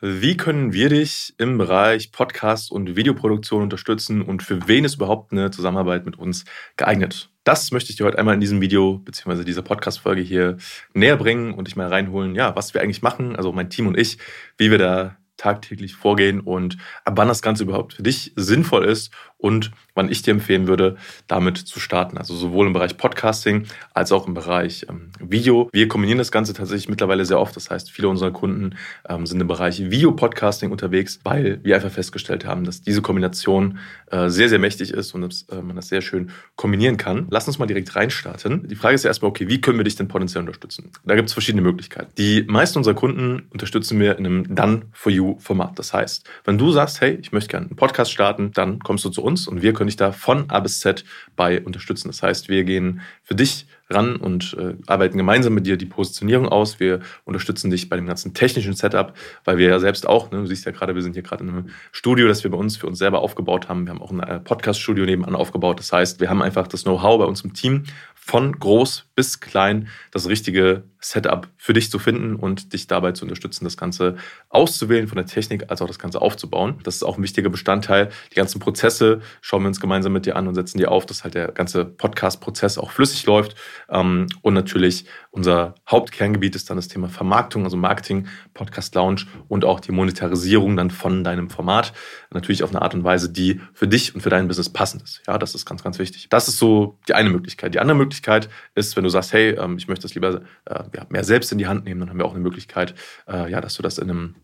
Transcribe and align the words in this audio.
Wie 0.00 0.36
können 0.36 0.72
wir 0.72 0.90
dich 0.90 1.34
im 1.38 1.58
Bereich 1.58 2.12
Podcast 2.12 2.70
und 2.70 2.94
Videoproduktion 2.94 3.64
unterstützen 3.64 4.22
und 4.22 4.44
für 4.44 4.68
wen 4.68 4.84
ist 4.84 4.94
überhaupt 4.94 5.32
eine 5.32 5.50
Zusammenarbeit 5.50 6.06
mit 6.06 6.16
uns 6.16 6.44
geeignet? 6.76 7.30
Das 7.42 7.72
möchte 7.72 7.90
ich 7.90 7.96
dir 7.96 8.06
heute 8.06 8.16
einmal 8.16 8.34
in 8.34 8.40
diesem 8.40 8.60
Video 8.60 8.98
bzw. 8.98 9.42
dieser 9.42 9.62
Podcast-Folge 9.62 10.20
hier 10.20 10.56
näher 10.94 11.16
bringen 11.16 11.52
und 11.52 11.66
dich 11.66 11.74
mal 11.74 11.88
reinholen, 11.88 12.36
ja, 12.36 12.54
was 12.54 12.74
wir 12.74 12.80
eigentlich 12.80 13.02
machen, 13.02 13.34
also 13.34 13.50
mein 13.50 13.70
Team 13.70 13.88
und 13.88 13.98
ich, 13.98 14.18
wie 14.56 14.70
wir 14.70 14.78
da 14.78 15.16
tagtäglich 15.36 15.96
vorgehen 15.96 16.40
und 16.42 16.76
ab 17.04 17.14
wann 17.16 17.26
das 17.26 17.42
Ganze 17.42 17.64
überhaupt 17.64 17.94
für 17.94 18.04
dich 18.04 18.32
sinnvoll 18.36 18.84
ist 18.84 19.10
und 19.38 19.70
wann 19.94 20.10
ich 20.10 20.22
dir 20.22 20.32
empfehlen 20.32 20.66
würde, 20.66 20.96
damit 21.26 21.58
zu 21.58 21.80
starten. 21.80 22.18
Also 22.18 22.34
sowohl 22.34 22.66
im 22.66 22.72
Bereich 22.72 22.96
Podcasting 22.96 23.66
als 23.94 24.12
auch 24.12 24.26
im 24.26 24.34
Bereich 24.34 24.86
ähm, 24.88 25.10
Video. 25.20 25.68
Wir 25.72 25.88
kombinieren 25.88 26.18
das 26.18 26.30
Ganze 26.30 26.52
tatsächlich 26.54 26.88
mittlerweile 26.88 27.24
sehr 27.24 27.40
oft. 27.40 27.56
Das 27.56 27.70
heißt, 27.70 27.90
viele 27.90 28.08
unserer 28.08 28.30
Kunden 28.30 28.76
ähm, 29.08 29.26
sind 29.26 29.40
im 29.40 29.46
Bereich 29.46 29.90
Video-Podcasting 29.90 30.70
unterwegs, 30.70 31.20
weil 31.24 31.60
wir 31.62 31.76
einfach 31.76 31.90
festgestellt 31.90 32.44
haben, 32.44 32.64
dass 32.64 32.82
diese 32.82 33.02
Kombination 33.02 33.78
äh, 34.10 34.28
sehr, 34.28 34.48
sehr 34.48 34.58
mächtig 34.58 34.92
ist 34.92 35.14
und 35.14 35.22
dass, 35.22 35.42
äh, 35.50 35.62
man 35.62 35.76
das 35.76 35.88
sehr 35.88 36.00
schön 36.00 36.30
kombinieren 36.56 36.96
kann. 36.96 37.26
Lass 37.30 37.46
uns 37.46 37.58
mal 37.58 37.66
direkt 37.66 37.94
reinstarten. 37.94 38.68
Die 38.68 38.76
Frage 38.76 38.94
ist 38.94 39.04
ja 39.04 39.08
erstmal, 39.08 39.30
okay, 39.30 39.48
wie 39.48 39.60
können 39.60 39.78
wir 39.78 39.84
dich 39.84 39.96
denn 39.96 40.08
potenziell 40.08 40.40
unterstützen? 40.40 40.90
Da 41.04 41.14
gibt 41.14 41.28
es 41.28 41.32
verschiedene 41.32 41.62
Möglichkeiten. 41.62 42.10
Die 42.18 42.44
meisten 42.48 42.78
unserer 42.78 42.94
Kunden 42.94 43.46
unterstützen 43.50 44.00
wir 44.00 44.18
in 44.18 44.26
einem 44.26 44.54
Done-for-You-Format. 44.54 45.78
Das 45.78 45.92
heißt, 45.92 46.28
wenn 46.44 46.58
du 46.58 46.72
sagst, 46.72 47.00
hey, 47.00 47.18
ich 47.20 47.32
möchte 47.32 47.50
gerne 47.50 47.66
einen 47.66 47.76
Podcast 47.76 48.12
starten, 48.12 48.52
dann 48.52 48.78
kommst 48.80 49.04
du 49.04 49.10
zu 49.10 49.22
uns 49.22 49.27
und 49.36 49.62
wir 49.62 49.72
können 49.72 49.88
dich 49.88 49.96
da 49.96 50.12
von 50.12 50.48
A 50.50 50.60
bis 50.60 50.80
Z 50.80 51.04
bei 51.36 51.60
unterstützen. 51.60 52.08
Das 52.08 52.22
heißt, 52.22 52.48
wir 52.48 52.64
gehen 52.64 53.00
für 53.22 53.34
dich 53.34 53.66
ran 53.90 54.16
und 54.16 54.56
äh, 54.58 54.74
arbeiten 54.86 55.16
gemeinsam 55.16 55.54
mit 55.54 55.66
dir 55.66 55.76
die 55.76 55.86
Positionierung 55.86 56.48
aus. 56.48 56.80
Wir 56.80 57.00
unterstützen 57.24 57.70
dich 57.70 57.88
bei 57.88 57.96
dem 57.96 58.06
ganzen 58.06 58.34
technischen 58.34 58.74
Setup, 58.74 59.14
weil 59.44 59.58
wir 59.58 59.68
ja 59.68 59.78
selbst 59.78 60.06
auch, 60.06 60.30
ne, 60.30 60.38
du 60.38 60.46
siehst 60.46 60.66
ja 60.66 60.72
gerade, 60.72 60.94
wir 60.94 61.02
sind 61.02 61.14
hier 61.14 61.22
gerade 61.22 61.44
in 61.44 61.50
einem 61.50 61.68
Studio, 61.92 62.28
das 62.28 62.44
wir 62.44 62.50
bei 62.50 62.58
uns 62.58 62.76
für 62.76 62.86
uns 62.86 62.98
selber 62.98 63.20
aufgebaut 63.20 63.68
haben. 63.68 63.86
Wir 63.86 63.94
haben 63.94 64.02
auch 64.02 64.10
ein 64.10 64.20
äh, 64.20 64.40
Podcast-Studio 64.40 65.04
nebenan 65.04 65.34
aufgebaut. 65.34 65.78
Das 65.78 65.92
heißt, 65.92 66.20
wir 66.20 66.28
haben 66.28 66.42
einfach 66.42 66.68
das 66.68 66.84
Know-how 66.84 67.18
bei 67.18 67.24
uns 67.24 67.42
im 67.42 67.54
Team 67.54 67.84
von 68.14 68.58
groß 68.58 69.06
bis 69.14 69.40
klein 69.40 69.88
das 70.10 70.28
richtige 70.28 70.82
Setup 71.00 71.48
für 71.56 71.72
dich 71.72 71.90
zu 71.90 71.98
finden 71.98 72.34
und 72.36 72.72
dich 72.72 72.86
dabei 72.86 73.12
zu 73.12 73.24
unterstützen, 73.24 73.64
das 73.64 73.76
Ganze 73.76 74.16
auszuwählen 74.50 75.08
von 75.08 75.16
der 75.16 75.26
Technik 75.26 75.70
als 75.70 75.80
auch 75.80 75.86
das 75.86 75.98
Ganze 75.98 76.20
aufzubauen. 76.20 76.78
Das 76.82 76.96
ist 76.96 77.04
auch 77.04 77.16
ein 77.16 77.22
wichtiger 77.22 77.48
Bestandteil. 77.48 78.10
Die 78.30 78.34
ganzen 78.34 78.58
Prozesse 78.58 79.22
schauen 79.40 79.62
wir 79.62 79.68
uns 79.68 79.80
gemeinsam 79.80 80.12
mit 80.12 80.26
dir 80.26 80.36
an 80.36 80.46
und 80.46 80.54
setzen 80.54 80.76
dir 80.76 80.90
auf, 80.90 81.06
dass 81.06 81.24
halt 81.24 81.34
der 81.34 81.52
ganze 81.52 81.84
Podcast-Prozess 81.84 82.76
auch 82.76 82.90
flüssig 82.90 83.24
läuft. 83.26 83.54
Ähm, 83.88 84.26
und 84.42 84.54
natürlich 84.54 85.06
unser 85.30 85.74
Hauptkerngebiet 85.88 86.56
ist 86.56 86.70
dann 86.70 86.76
das 86.76 86.88
Thema 86.88 87.08
Vermarktung, 87.08 87.64
also 87.64 87.76
Marketing, 87.76 88.26
Podcast 88.54 88.94
Lounge 88.94 89.22
und 89.48 89.64
auch 89.64 89.80
die 89.80 89.92
Monetarisierung 89.92 90.76
dann 90.76 90.90
von 90.90 91.24
deinem 91.24 91.50
Format. 91.50 91.92
Natürlich 92.30 92.62
auf 92.62 92.70
eine 92.70 92.82
Art 92.82 92.94
und 92.94 93.04
Weise, 93.04 93.30
die 93.30 93.60
für 93.72 93.88
dich 93.88 94.14
und 94.14 94.20
für 94.20 94.30
dein 94.30 94.48
Business 94.48 94.68
passend 94.68 95.02
ist. 95.02 95.22
Ja, 95.26 95.38
das 95.38 95.54
ist 95.54 95.66
ganz, 95.66 95.82
ganz 95.82 95.98
wichtig. 95.98 96.28
Das 96.28 96.48
ist 96.48 96.58
so 96.58 96.98
die 97.08 97.14
eine 97.14 97.30
Möglichkeit. 97.30 97.74
Die 97.74 97.80
andere 97.80 97.96
Möglichkeit 97.96 98.48
ist, 98.74 98.96
wenn 98.96 99.04
du 99.04 99.10
sagst, 99.10 99.32
hey, 99.32 99.50
ähm, 99.50 99.76
ich 99.78 99.88
möchte 99.88 100.02
das 100.02 100.14
lieber 100.14 100.42
äh, 100.66 100.84
mehr 101.08 101.24
selbst 101.24 101.52
in 101.52 101.58
die 101.58 101.66
Hand 101.66 101.84
nehmen, 101.84 102.00
dann 102.00 102.10
haben 102.10 102.18
wir 102.18 102.24
auch 102.24 102.34
eine 102.34 102.42
Möglichkeit, 102.42 102.94
äh, 103.26 103.50
dass 103.50 103.74
du 103.74 103.82
das 103.82 103.98
in 103.98 104.10
einem 104.10 104.34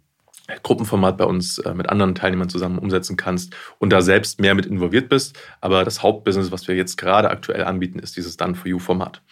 Gruppenformat 0.63 1.17
bei 1.17 1.25
uns 1.25 1.59
äh, 1.59 1.75
mit 1.75 1.89
anderen 1.89 2.15
Teilnehmern 2.15 2.49
zusammen 2.49 2.79
umsetzen 2.79 3.17
kannst 3.17 3.55
und 3.79 3.91
da 3.91 4.03
selbst 4.03 4.41
mehr 4.41 4.55
mit 4.55 4.67
involviert 4.67 5.09
bist. 5.09 5.39
Aber 5.61 5.85
das 5.85 6.03
Hauptbusiness, 6.03 6.53
was 6.53 6.69
wir 6.69 6.75
jetzt 6.75 6.97
gerade 6.97 7.31
aktuell 7.31 7.65
anbieten, 7.65 7.99
ist 7.99 8.17
dieses 8.17 8.37
Done-for-You-Format. 8.37 9.23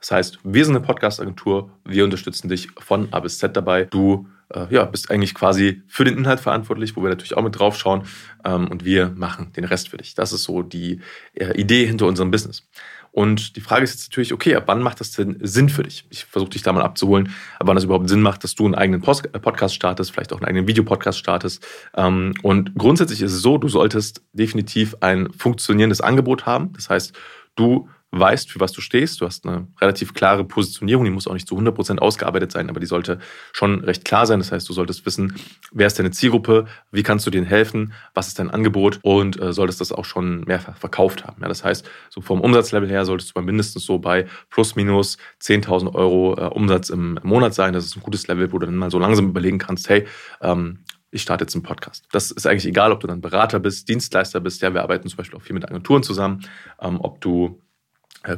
Das 0.00 0.10
heißt, 0.10 0.38
wir 0.44 0.64
sind 0.64 0.76
eine 0.76 0.84
Podcast-Agentur, 0.84 1.70
wir 1.84 2.04
unterstützen 2.04 2.48
dich 2.48 2.68
von 2.78 3.08
A 3.12 3.20
bis 3.20 3.38
Z 3.38 3.54
dabei. 3.54 3.84
Du 3.84 4.28
äh, 4.48 4.66
ja, 4.70 4.84
bist 4.84 5.10
eigentlich 5.10 5.34
quasi 5.34 5.82
für 5.88 6.04
den 6.04 6.16
Inhalt 6.16 6.40
verantwortlich, 6.40 6.96
wo 6.96 7.02
wir 7.02 7.10
natürlich 7.10 7.36
auch 7.36 7.42
mit 7.42 7.58
drauf 7.58 7.78
schauen 7.78 8.04
ähm, 8.44 8.68
und 8.68 8.84
wir 8.84 9.10
machen 9.10 9.52
den 9.52 9.64
Rest 9.64 9.90
für 9.90 9.98
dich. 9.98 10.14
Das 10.14 10.32
ist 10.32 10.44
so 10.44 10.62
die 10.62 11.00
äh, 11.34 11.58
Idee 11.58 11.86
hinter 11.86 12.06
unserem 12.06 12.30
Business. 12.30 12.66
Und 13.12 13.56
die 13.56 13.60
Frage 13.60 13.84
ist 13.84 13.92
jetzt 13.92 14.10
natürlich, 14.10 14.32
okay, 14.32 14.54
ab 14.54 14.64
wann 14.66 14.82
macht 14.82 15.00
das 15.00 15.12
denn 15.12 15.38
Sinn 15.40 15.68
für 15.68 15.82
dich? 15.82 16.06
Ich 16.10 16.24
versuche 16.24 16.50
dich 16.50 16.62
da 16.62 16.72
mal 16.72 16.82
abzuholen, 16.82 17.34
ab 17.58 17.66
wann 17.66 17.74
das 17.74 17.84
überhaupt 17.84 18.08
Sinn 18.08 18.22
macht, 18.22 18.44
dass 18.44 18.54
du 18.54 18.64
einen 18.64 18.74
eigenen 18.74 19.00
Post 19.00 19.30
Podcast 19.32 19.74
startest, 19.74 20.12
vielleicht 20.12 20.32
auch 20.32 20.38
einen 20.38 20.46
eigenen 20.46 20.68
Videopodcast 20.68 21.18
startest. 21.18 21.66
Ähm, 21.96 22.34
und 22.42 22.74
grundsätzlich 22.76 23.22
ist 23.22 23.32
es 23.32 23.42
so, 23.42 23.58
du 23.58 23.68
solltest 23.68 24.22
definitiv 24.32 24.96
ein 25.00 25.32
funktionierendes 25.32 26.00
Angebot 26.00 26.46
haben. 26.46 26.72
Das 26.74 26.88
heißt, 26.88 27.12
du 27.56 27.88
weißt, 28.12 28.50
für 28.50 28.60
was 28.60 28.72
du 28.72 28.80
stehst. 28.80 29.20
Du 29.20 29.26
hast 29.26 29.46
eine 29.46 29.68
relativ 29.80 30.14
klare 30.14 30.44
Positionierung, 30.44 31.04
die 31.04 31.10
muss 31.10 31.26
auch 31.26 31.32
nicht 31.32 31.46
zu 31.46 31.56
100% 31.56 31.98
ausgearbeitet 31.98 32.50
sein, 32.50 32.68
aber 32.68 32.80
die 32.80 32.86
sollte 32.86 33.18
schon 33.52 33.84
recht 33.84 34.04
klar 34.04 34.26
sein. 34.26 34.40
Das 34.40 34.50
heißt, 34.50 34.68
du 34.68 34.72
solltest 34.72 35.06
wissen, 35.06 35.34
wer 35.72 35.86
ist 35.86 35.98
deine 35.98 36.10
Zielgruppe, 36.10 36.66
wie 36.90 37.02
kannst 37.02 37.26
du 37.26 37.30
denen 37.30 37.46
helfen, 37.46 37.92
was 38.14 38.28
ist 38.28 38.38
dein 38.38 38.50
Angebot 38.50 38.98
und 39.02 39.40
äh, 39.40 39.52
solltest 39.52 39.80
das 39.80 39.92
auch 39.92 40.04
schon 40.04 40.42
mehrfach 40.42 40.76
verkauft 40.76 41.24
haben. 41.24 41.40
Ja, 41.42 41.48
das 41.48 41.64
heißt, 41.64 41.88
so 42.08 42.20
vom 42.20 42.40
Umsatzlevel 42.40 42.88
her 42.88 43.04
solltest 43.04 43.30
du 43.30 43.40
mal 43.40 43.44
mindestens 43.46 43.84
so 43.84 43.98
bei 43.98 44.26
plus 44.50 44.74
minus 44.74 45.16
10.000 45.42 45.94
Euro 45.94 46.36
äh, 46.36 46.48
Umsatz 46.48 46.90
im 46.90 47.18
Monat 47.22 47.54
sein. 47.54 47.72
Das 47.72 47.84
ist 47.84 47.96
ein 47.96 48.02
gutes 48.02 48.26
Level, 48.26 48.52
wo 48.52 48.58
du 48.58 48.66
dann 48.66 48.76
mal 48.76 48.90
so 48.90 48.98
langsam 48.98 49.28
überlegen 49.28 49.58
kannst, 49.58 49.88
hey, 49.88 50.06
ähm, 50.40 50.80
ich 51.12 51.22
starte 51.22 51.44
jetzt 51.44 51.54
einen 51.54 51.62
Podcast. 51.62 52.06
Das 52.12 52.30
ist 52.30 52.46
eigentlich 52.46 52.66
egal, 52.66 52.92
ob 52.92 53.00
du 53.00 53.06
dann 53.06 53.20
Berater 53.20 53.58
bist, 53.58 53.88
Dienstleister 53.88 54.40
bist. 54.40 54.62
Ja, 54.62 54.72
wir 54.74 54.82
arbeiten 54.82 55.08
zum 55.08 55.16
Beispiel 55.16 55.38
auch 55.38 55.42
viel 55.42 55.54
mit 55.54 55.68
Agenturen 55.68 56.02
zusammen. 56.02 56.46
Ähm, 56.80 57.00
ob 57.00 57.20
du 57.20 57.60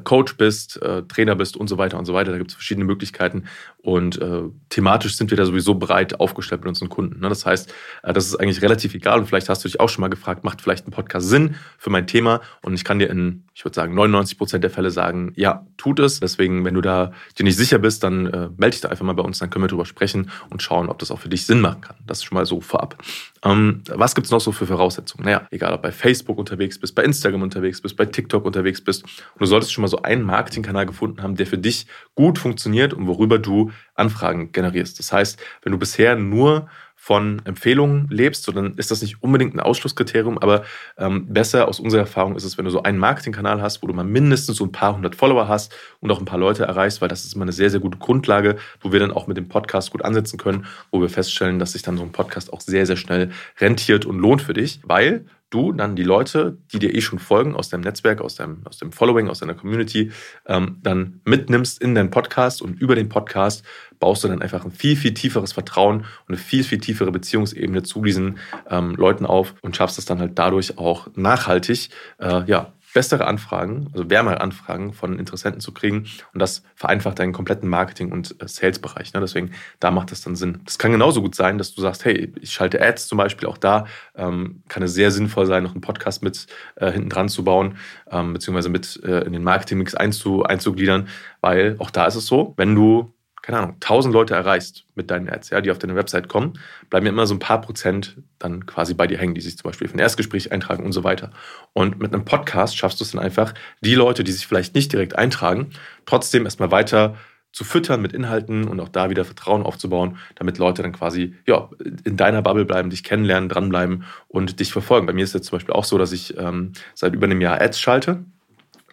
Coach 0.05 0.37
bist, 0.37 0.81
äh, 0.81 1.03
Trainer 1.03 1.35
bist 1.35 1.57
und 1.57 1.69
so 1.69 1.77
weiter 1.77 1.99
und 1.99 2.05
so 2.05 2.15
weiter. 2.15 2.31
Da 2.31 2.39
gibt 2.39 2.51
es 2.51 2.55
verschiedene 2.55 2.85
Möglichkeiten. 2.85 3.45
Und 3.79 4.21
äh, 4.21 4.43
thematisch 4.69 5.17
sind 5.17 5.31
wir 5.31 5.37
da 5.37 5.45
sowieso 5.45 5.75
breit 5.75 6.21
aufgestellt 6.21 6.61
mit 6.61 6.69
unseren 6.69 6.89
Kunden. 6.89 7.21
Ne? 7.21 7.29
Das 7.29 7.45
heißt, 7.45 7.73
äh, 8.05 8.13
das 8.13 8.27
ist 8.27 8.37
eigentlich 8.37 8.63
relativ 8.63 8.95
egal. 8.95 9.19
Und 9.19 9.27
vielleicht 9.27 9.49
hast 9.49 9.65
du 9.65 9.69
dich 9.69 9.81
auch 9.81 9.89
schon 9.89 10.03
mal 10.03 10.09
gefragt, 10.09 10.45
macht 10.45 10.61
vielleicht 10.61 10.87
ein 10.87 10.93
Podcast 10.93 11.29
Sinn 11.29 11.57
für 11.79 11.91
mein 11.91 12.07
Thema? 12.07 12.41
Und 12.63 12.75
ich 12.75 12.85
kann 12.85 13.01
dir 13.01 13.11
in, 13.11 13.45
ich 13.55 13.65
würde 13.65 13.75
sagen, 13.75 13.95
99 13.95 14.39
Prozent 14.39 14.63
der 14.63 14.71
Fälle 14.71 14.93
sagen, 14.93 15.33
ja, 15.35 15.67
tut 15.77 15.99
es. 15.99 16.21
Deswegen, 16.21 16.65
wenn 16.65 16.75
du 16.75 16.81
da 16.81 17.13
dir 17.37 17.45
nicht 17.45 17.57
sicher 17.57 17.79
bist, 17.79 18.05
dann 18.05 18.27
äh, 18.27 18.51
melde 18.57 18.71
dich 18.71 18.83
da 18.83 18.89
einfach 18.89 19.05
mal 19.05 19.15
bei 19.15 19.25
uns. 19.25 19.41
Dann 19.41 19.51
können 19.51 19.65
wir 19.65 19.69
drüber 19.69 19.87
sprechen 19.87 20.31
und 20.51 20.63
schauen, 20.63 20.89
ob 20.89 21.01
das 21.01 21.11
auch 21.11 21.19
für 21.19 21.29
dich 21.29 21.45
Sinn 21.45 21.61
machen 21.61 21.81
kann. 21.81 21.97
Das 22.07 22.19
ist 22.19 22.25
schon 22.25 22.37
mal 22.37 22.47
so 22.47 22.61
vorab. 22.61 22.97
Ähm, 23.45 23.83
was 23.89 24.15
gibt 24.15 24.27
es 24.27 24.31
noch 24.31 24.41
so 24.41 24.53
für 24.53 24.67
Voraussetzungen? 24.67 25.25
Naja, 25.25 25.47
egal 25.51 25.73
ob 25.73 25.83
bei 25.83 25.93
Facebook 25.93 26.39
unterwegs 26.39 26.79
bist, 26.79 26.95
bei 26.95 27.03
Instagram 27.03 27.43
unterwegs 27.43 27.81
bist, 27.81 27.97
bei 27.97 28.07
TikTok 28.07 28.45
unterwegs 28.45 28.83
bist. 28.83 29.03
Und 29.05 29.41
du 29.41 29.47
solltest 29.47 29.73
schon 29.73 29.83
mal 29.83 29.89
so 29.89 30.03
einen 30.03 30.23
Marketingkanal 30.23 30.87
gefunden 30.87 31.23
haben, 31.23 31.35
der 31.35 31.47
für 31.47 31.59
dich 31.59 31.87
gut 32.15 32.39
funktioniert 32.39 32.95
und 32.95 33.07
worüber 33.07 33.39
du 33.39 33.73
Anfragen 33.95 34.53
generierst. 34.53 34.99
Das 34.99 35.13
heißt, 35.13 35.41
wenn 35.63 35.73
du 35.73 35.79
bisher 35.79 36.17
nur 36.17 36.69
von 37.03 37.43
Empfehlungen 37.47 38.07
lebst, 38.11 38.45
so 38.45 38.53
dann 38.53 38.77
ist 38.77 38.93
das 38.93 39.03
nicht 39.03 39.25
unbedingt 39.25 39.57
ein 39.57 39.59
Ausschlusskriterium, 39.59 40.39
aber 40.39 40.63
ähm, 40.97 41.27
besser 41.27 41.67
aus 41.67 41.81
unserer 41.81 42.03
Erfahrung 42.03 42.37
ist 42.37 42.45
es, 42.45 42.57
wenn 42.59 42.65
du 42.65 42.71
so 42.71 42.85
einen 42.85 42.99
Marketingkanal 42.99 43.61
hast, 43.61 43.83
wo 43.83 43.89
du 43.89 43.93
mal 43.93 44.05
mindestens 44.05 44.59
so 44.59 44.65
ein 44.65 44.71
paar 44.71 44.95
hundert 44.95 45.17
Follower 45.17 45.49
hast 45.49 45.75
und 45.99 46.13
auch 46.13 46.21
ein 46.21 46.27
paar 46.27 46.39
Leute 46.39 46.63
erreichst, 46.63 47.01
weil 47.01 47.09
das 47.09 47.25
ist 47.25 47.35
immer 47.35 47.43
eine 47.43 47.51
sehr, 47.51 47.71
sehr 47.71 47.81
gute 47.81 47.99
Grundlage, 47.99 48.55
wo 48.81 48.93
wir 48.93 49.01
dann 49.01 49.11
auch 49.11 49.27
mit 49.27 49.37
dem 49.37 49.49
Podcast 49.49 49.91
gut 49.91 50.05
ansetzen 50.05 50.39
können, 50.39 50.65
wo 50.93 51.01
wir 51.01 51.09
feststellen, 51.09 51.59
dass 51.59 51.73
sich 51.73 51.83
dann 51.83 51.97
so 51.97 52.05
ein 52.05 52.13
Podcast 52.13 52.53
auch 52.53 52.61
sehr, 52.61 52.87
sehr 52.87 52.95
schnell 52.97 53.33
rentiert 53.59 54.07
und 54.07 54.21
lohnt 54.21 54.41
für 54.41 54.55
dich, 54.55 54.79
weil 54.85 55.27
du 55.53 55.73
dann 55.73 55.97
die 55.97 56.03
Leute, 56.03 56.59
die 56.73 56.79
dir 56.79 56.95
eh 56.95 57.01
schon 57.01 57.19
folgen 57.19 57.55
aus 57.55 57.69
deinem 57.69 57.83
Netzwerk, 57.83 58.21
aus 58.21 58.37
deinem, 58.37 58.63
aus 58.65 58.79
dem 58.79 58.93
Following, 58.93 59.29
aus 59.29 59.41
deiner 59.41 59.55
Community, 59.55 60.11
ähm, 60.47 60.79
dann 60.83 61.21
mitnimmst 61.25 61.83
in 61.83 61.95
deinen 61.95 62.11
Podcast 62.11 62.63
und 62.63 62.81
über 62.81 62.95
den 62.95 63.09
Podcast 63.09 63.65
baust 64.03 64.25
du 64.25 64.29
dann 64.29 64.43
einfach 64.43 64.65
ein 64.65 64.73
viel, 64.73 64.97
viel 64.97 65.15
tieferes 65.15 65.53
Vertrauen 65.53 65.99
und 65.99 66.07
eine 66.29 66.37
viel, 66.37 66.65
viel 66.65 66.79
tiefere 66.79 67.13
Beziehungsebene 67.13 67.85
zu 67.85 68.03
diesen 68.03 68.39
ähm, 68.69 68.97
Leuten 68.97 69.25
auf 69.25 69.55
und 69.63 69.77
schaffst 69.77 69.97
es 69.97 70.07
dann 70.07 70.19
halt 70.19 70.37
dadurch 70.41 70.77
auch 70.77 71.07
nachhaltig, 71.15 71.91
äh, 72.19 72.43
ja, 72.47 72.73
bessere 72.93 73.27
Anfragen, 73.27 73.89
also 73.93 74.11
wärmere 74.11 74.41
Anfragen 74.41 74.93
von 74.93 75.21
Interessenten 75.21 75.61
zu 75.61 75.73
kriegen. 75.73 76.07
Und 76.35 76.41
das 76.41 76.65
vereinfacht 76.75 77.21
deinen 77.21 77.33
kompletten 77.33 77.69
Marketing- 77.69 78.11
und 78.11 78.35
äh, 78.43 78.49
Sales-Bereich. 78.49 79.13
Ne? 79.15 79.21
Deswegen, 79.21 79.53
da 79.79 79.93
macht 79.93 80.11
das 80.11 80.23
dann 80.23 80.35
Sinn. 80.35 80.61
Das 80.65 80.79
kann 80.79 80.91
genauso 80.91 81.23
gut 81.23 81.37
sein, 81.37 81.59
dass 81.59 81.73
du 81.75 81.81
sagst, 81.81 82.05
hey, 82.05 82.33
ich 82.41 82.53
schalte 82.53 82.83
Ads 82.83 83.07
zum 83.07 83.19
Beispiel. 83.19 83.49
Auch 83.49 83.57
da 83.57 83.87
ähm, 84.17 84.63
kann 84.69 84.83
es 84.83 84.95
sehr 84.95 85.13
sinnvoll 85.13 85.47
sein, 85.47 85.63
noch 85.63 85.73
einen 85.73 85.81
Podcast 85.81 86.25
mit 86.25 86.47
äh, 86.75 86.91
hinten 86.91 87.09
dran 87.09 87.29
zu 87.29 87.45
bauen, 87.45 87.77
ähm, 88.11 88.33
beziehungsweise 88.33 88.69
mit 88.69 89.01
äh, 89.05 89.21
in 89.21 89.33
den 89.33 89.45
Marketing-Mix 89.45 89.95
einzu, 89.95 90.43
einzugliedern. 90.43 91.09
Weil 91.41 91.77
auch 91.79 91.91
da 91.91 92.07
ist 92.07 92.17
es 92.17 92.27
so, 92.27 92.53
wenn 92.57 92.75
du 92.75 93.15
keine 93.43 93.59
Ahnung, 93.59 93.75
1000 93.75 94.15
Leute 94.15 94.35
erreichst 94.35 94.87
mit 94.95 95.11
deinen 95.11 95.29
Ads, 95.29 95.51
ja, 95.51 95.61
die 95.61 95.73
auf 95.73 95.79
deine 95.79 95.97
Website 95.97 96.29
kommen, 96.29 96.55
bleiben 96.91 97.07
immer 97.07 97.27
so 97.27 97.35
ein 97.35 97.41
paar 97.41 97.61
Prozent 97.61 98.17
dann 98.39 98.67
quasi 98.67 98.95
bei 98.95 99.09
dir 99.09 99.19
hängen, 99.19 99.35
die 99.35 99.41
sich 99.41 99.59
zum 99.59 99.69
Beispiel 99.69 99.89
für 99.89 99.95
ein 99.95 99.99
Erstgespräch 99.99 100.53
eintragen 100.53 100.85
und 100.85 100.93
so 100.93 101.03
weiter. 101.03 101.33
Und 101.73 102.01
mit 102.01 102.15
einem 102.15 102.25
Podcast 102.25 102.77
schaffst 102.77 103.01
du 103.01 103.05
es 103.05 103.11
dann 103.11 103.21
einfach, 103.21 103.53
die 103.81 103.97
Leute, 103.97 104.23
die 104.23 104.33
sich 104.33 104.47
vielleicht 104.47 104.77
nicht 104.77 104.93
direkt 104.93 105.17
eintragen, 105.17 105.71
trotzdem 106.07 106.45
erstmal 106.45 106.71
weiter 106.71 107.17
zu 107.51 107.65
füttern 107.65 108.01
mit 108.01 108.13
Inhalten 108.13 108.67
und 108.67 108.81
auch 108.81 108.89
da 108.89 109.11
wieder 109.11 109.25
Vertrauen 109.25 109.63
aufzubauen, 109.63 110.17
damit 110.37 110.59
Leute 110.59 110.83
dann 110.83 110.93
quasi 110.93 111.35
ja, 111.47 111.69
in 112.05 112.17
deiner 112.17 112.43
Bubble 112.43 112.65
bleiben, 112.65 112.91
dich 112.91 113.05
kennenlernen, 113.05 113.49
dranbleiben 113.49 114.05
und 114.29 114.61
dich 114.61 114.73
verfolgen. 114.73 115.07
Bei 115.07 115.13
mir 115.13 115.25
ist 115.25 115.31
es 115.31 115.35
jetzt 115.35 115.47
zum 115.49 115.57
Beispiel 115.57 115.75
auch 115.75 115.85
so, 115.85 115.99
dass 115.99 116.13
ich 116.13 116.39
ähm, 116.39 116.73
seit 116.95 117.15
über 117.15 117.27
einem 117.27 117.41
Jahr 117.41 117.61
Ads 117.61 117.79
schalte 117.79 118.25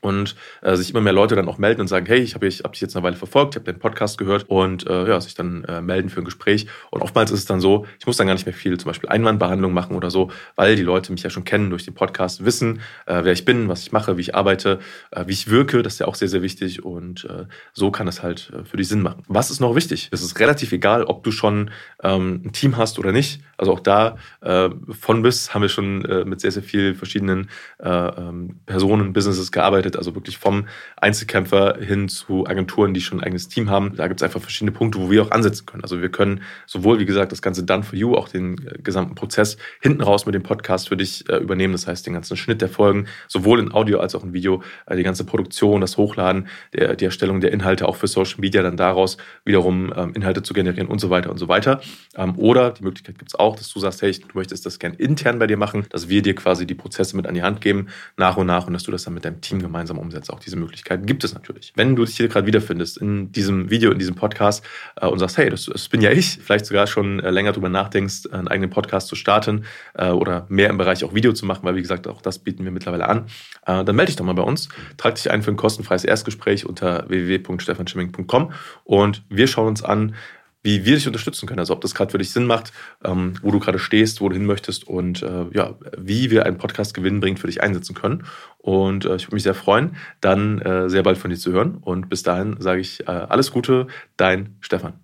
und 0.01 0.35
äh, 0.61 0.75
sich 0.75 0.91
immer 0.91 1.01
mehr 1.01 1.13
Leute 1.13 1.35
dann 1.35 1.47
auch 1.47 1.57
melden 1.57 1.81
und 1.81 1.87
sagen, 1.87 2.05
hey, 2.05 2.19
ich 2.19 2.35
habe 2.35 2.47
hab 2.49 2.73
dich 2.73 2.81
jetzt 2.81 2.95
eine 2.95 3.03
Weile 3.03 3.15
verfolgt, 3.15 3.55
ich 3.55 3.59
habe 3.59 3.71
deinen 3.71 3.79
Podcast 3.79 4.17
gehört 4.17 4.45
und 4.47 4.87
äh, 4.87 5.07
ja, 5.07 5.19
sich 5.21 5.35
dann 5.35 5.63
äh, 5.65 5.81
melden 5.81 6.09
für 6.09 6.21
ein 6.21 6.25
Gespräch. 6.25 6.67
Und 6.91 7.01
oftmals 7.01 7.31
ist 7.31 7.39
es 7.39 7.45
dann 7.45 7.59
so, 7.59 7.85
ich 7.99 8.05
muss 8.05 8.17
dann 8.17 8.27
gar 8.27 8.33
nicht 8.33 8.45
mehr 8.45 8.53
viel 8.53 8.77
zum 8.77 8.89
Beispiel 8.89 9.09
Einwandbehandlung 9.09 9.73
machen 9.73 9.95
oder 9.95 10.09
so, 10.09 10.31
weil 10.55 10.75
die 10.75 10.83
Leute 10.83 11.11
mich 11.11 11.23
ja 11.23 11.29
schon 11.29 11.43
kennen 11.43 11.69
durch 11.69 11.85
den 11.85 11.93
Podcast, 11.93 12.45
wissen, 12.45 12.81
äh, 13.05 13.23
wer 13.23 13.33
ich 13.33 13.45
bin, 13.45 13.69
was 13.69 13.81
ich 13.81 13.91
mache, 13.91 14.17
wie 14.17 14.21
ich 14.21 14.35
arbeite, 14.35 14.79
äh, 15.11 15.25
wie 15.27 15.33
ich 15.33 15.49
wirke. 15.49 15.83
Das 15.83 15.93
ist 15.93 15.99
ja 15.99 16.07
auch 16.07 16.15
sehr, 16.15 16.27
sehr 16.27 16.41
wichtig 16.41 16.83
und 16.83 17.25
äh, 17.25 17.45
so 17.73 17.91
kann 17.91 18.07
es 18.07 18.23
halt 18.23 18.51
äh, 18.53 18.63
für 18.63 18.77
dich 18.77 18.87
Sinn 18.87 19.01
machen. 19.01 19.23
Was 19.27 19.51
ist 19.51 19.59
noch 19.59 19.75
wichtig? 19.75 20.09
Es 20.11 20.21
ist 20.21 20.39
relativ 20.39 20.71
egal, 20.71 21.03
ob 21.03 21.23
du 21.23 21.31
schon 21.31 21.71
ähm, 22.03 22.41
ein 22.45 22.51
Team 22.53 22.77
hast 22.77 22.99
oder 22.99 23.11
nicht. 23.11 23.41
Also 23.57 23.73
auch 23.73 23.79
da 23.79 24.17
äh, 24.41 24.69
von 24.91 25.21
bis 25.21 25.53
haben 25.53 25.61
wir 25.61 25.69
schon 25.69 26.05
äh, 26.05 26.23
mit 26.25 26.39
sehr, 26.39 26.51
sehr 26.51 26.63
vielen 26.63 26.95
verschiedenen 26.95 27.49
äh, 27.79 27.89
ähm, 27.89 28.61
Personen, 28.65 29.13
Businesses 29.13 29.51
gearbeitet. 29.51 29.88
Also 29.97 30.15
wirklich 30.15 30.37
vom 30.37 30.67
Einzelkämpfer 30.97 31.77
hin 31.79 32.09
zu 32.09 32.45
Agenturen, 32.47 32.93
die 32.93 33.01
schon 33.01 33.19
ein 33.19 33.23
eigenes 33.23 33.47
Team 33.47 33.69
haben. 33.69 33.95
Da 33.95 34.07
gibt 34.07 34.21
es 34.21 34.23
einfach 34.23 34.41
verschiedene 34.41 34.71
Punkte, 34.71 34.99
wo 34.99 35.09
wir 35.09 35.23
auch 35.23 35.31
ansetzen 35.31 35.65
können. 35.65 35.83
Also 35.83 36.01
wir 36.01 36.09
können 36.09 36.41
sowohl, 36.65 36.99
wie 36.99 37.05
gesagt, 37.05 37.31
das 37.31 37.41
ganze 37.41 37.63
Done 37.63 37.83
for 37.83 37.97
You, 37.97 38.15
auch 38.15 38.29
den 38.29 38.57
äh, 38.65 38.79
gesamten 38.81 39.15
Prozess 39.15 39.57
hinten 39.81 40.01
raus 40.01 40.25
mit 40.25 40.35
dem 40.35 40.43
Podcast 40.43 40.89
für 40.89 40.97
dich 40.97 41.27
äh, 41.29 41.37
übernehmen. 41.37 41.73
Das 41.73 41.87
heißt, 41.87 42.05
den 42.05 42.13
ganzen 42.13 42.37
Schnitt 42.37 42.61
der 42.61 42.69
Folgen, 42.69 43.07
sowohl 43.27 43.59
in 43.59 43.71
Audio 43.71 43.99
als 43.99 44.15
auch 44.15 44.23
in 44.23 44.33
Video, 44.33 44.63
äh, 44.85 44.95
die 44.95 45.03
ganze 45.03 45.23
Produktion, 45.23 45.81
das 45.81 45.97
Hochladen, 45.97 46.47
der, 46.73 46.95
die 46.95 47.05
Erstellung 47.05 47.39
der 47.41 47.51
Inhalte 47.51 47.87
auch 47.87 47.95
für 47.95 48.07
Social 48.07 48.39
Media, 48.39 48.61
dann 48.61 48.77
daraus 48.77 49.17
wiederum 49.45 49.93
ähm, 49.95 50.13
Inhalte 50.13 50.43
zu 50.43 50.53
generieren 50.53 50.87
und 50.87 50.99
so 50.99 51.09
weiter 51.09 51.29
und 51.29 51.37
so 51.37 51.47
weiter. 51.47 51.81
Ähm, 52.15 52.37
oder 52.37 52.71
die 52.71 52.83
Möglichkeit 52.83 53.17
gibt 53.17 53.31
es 53.31 53.35
auch, 53.39 53.55
dass 53.55 53.71
du 53.71 53.79
sagst, 53.79 54.01
hey, 54.01 54.11
du 54.11 54.27
möchtest 54.33 54.65
das 54.65 54.79
gerne 54.79 54.95
intern 54.95 55.39
bei 55.39 55.47
dir 55.47 55.57
machen, 55.57 55.85
dass 55.89 56.09
wir 56.09 56.21
dir 56.21 56.35
quasi 56.35 56.65
die 56.65 56.75
Prozesse 56.75 57.15
mit 57.15 57.27
an 57.27 57.33
die 57.33 57.43
Hand 57.43 57.61
geben, 57.61 57.87
nach 58.17 58.37
und 58.37 58.47
nach, 58.47 58.67
und 58.67 58.73
dass 58.73 58.83
du 58.83 58.91
das 58.91 59.03
dann 59.03 59.13
mit 59.13 59.25
deinem 59.25 59.41
Team 59.41 59.61
gemeinsam 59.61 59.78
umsetzt. 59.97 60.31
Auch 60.31 60.39
diese 60.39 60.57
Möglichkeiten 60.57 61.05
gibt 61.05 61.23
es 61.23 61.33
natürlich. 61.33 61.73
Wenn 61.75 61.95
du 61.95 62.05
dich 62.05 62.17
hier 62.17 62.27
gerade 62.27 62.47
wiederfindest 62.47 62.97
in 62.97 63.31
diesem 63.31 63.69
Video, 63.69 63.91
in 63.91 63.99
diesem 63.99 64.15
Podcast 64.15 64.65
äh, 64.95 65.07
und 65.07 65.19
sagst, 65.19 65.37
hey, 65.37 65.49
das, 65.49 65.65
das, 65.65 65.89
bin 65.89 66.01
ja 66.01 66.11
ich, 66.11 66.39
vielleicht 66.41 66.65
sogar 66.65 66.87
schon 66.87 67.19
äh, 67.19 67.29
länger 67.29 67.51
drüber 67.51 67.69
nachdenkst, 67.69 68.27
einen 68.31 68.47
eigenen 68.47 68.69
Podcast 68.69 69.07
zu 69.07 69.15
starten 69.15 69.65
äh, 69.93 70.09
oder 70.09 70.45
mehr 70.49 70.69
im 70.69 70.77
Bereich 70.77 71.03
auch 71.03 71.13
Video 71.13 71.33
zu 71.33 71.45
machen, 71.45 71.61
weil 71.63 71.75
wie 71.75 71.81
gesagt, 71.81 72.07
auch 72.07 72.21
das 72.21 72.39
bieten 72.39 72.63
wir 72.63 72.71
mittlerweile 72.71 73.07
an, 73.07 73.25
äh, 73.65 73.83
dann 73.83 73.95
melde 73.95 74.07
dich 74.07 74.15
doch 74.15 74.25
mal 74.25 74.33
bei 74.33 74.43
uns. 74.43 74.69
Trag 74.97 75.15
dich 75.15 75.31
ein 75.31 75.41
für 75.41 75.51
ein 75.51 75.57
kostenfreies 75.57 76.03
Erstgespräch 76.03 76.65
unter 76.65 77.07
www.stefanschimming.com 77.09 78.51
und 78.83 79.23
wir 79.29 79.47
schauen 79.47 79.67
uns 79.67 79.83
an, 79.83 80.15
wie 80.61 80.85
wir 80.85 80.95
dich 80.95 81.07
unterstützen 81.07 81.47
können. 81.47 81.59
Also 81.59 81.73
ob 81.73 81.81
das 81.81 81.95
gerade 81.95 82.11
für 82.11 82.17
dich 82.17 82.31
Sinn 82.31 82.45
macht, 82.45 82.73
ähm, 83.03 83.33
wo 83.41 83.51
du 83.51 83.59
gerade 83.59 83.79
stehst, 83.79 84.21
wo 84.21 84.29
du 84.29 84.35
hin 84.35 84.45
möchtest 84.45 84.87
und 84.87 85.21
äh, 85.21 85.45
ja, 85.53 85.75
wie 85.97 86.31
wir 86.31 86.45
einen 86.45 86.57
Podcast 86.57 86.93
gewinnbringend 86.93 87.39
für 87.39 87.47
dich 87.47 87.61
einsetzen 87.61 87.95
können. 87.95 88.25
Und 88.57 89.05
äh, 89.05 89.15
ich 89.15 89.27
würde 89.27 89.35
mich 89.35 89.43
sehr 89.43 89.53
freuen, 89.53 89.95
dann 90.21 90.59
äh, 90.59 90.89
sehr 90.89 91.03
bald 91.03 91.17
von 91.17 91.31
dir 91.31 91.37
zu 91.37 91.51
hören. 91.51 91.77
Und 91.79 92.09
bis 92.09 92.23
dahin 92.23 92.57
sage 92.59 92.81
ich 92.81 93.01
äh, 93.01 93.11
alles 93.11 93.51
Gute, 93.51 93.87
dein 94.17 94.57
Stefan. 94.59 94.99